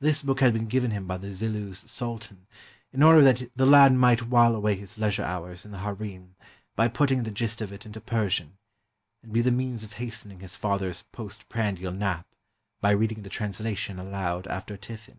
[0.00, 2.46] This book had been given him by the Zillu's Sultan
[2.90, 6.36] in order that the lad might while away his leisure hours in the harem
[6.74, 8.56] by putting the gist of it into Persian,
[9.22, 12.26] and be the means of hastening his father's post prandial nap
[12.80, 15.18] by reading the translation aloud after tiffin.